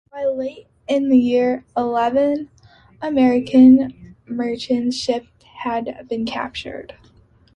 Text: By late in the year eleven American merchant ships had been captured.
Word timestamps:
By 0.11 0.25
late 0.25 0.65
in 0.87 1.09
the 1.09 1.17
year 1.19 1.63
eleven 1.77 2.49
American 3.03 4.15
merchant 4.25 4.95
ships 4.95 5.27
had 5.43 6.07
been 6.09 6.25
captured. 6.25 6.95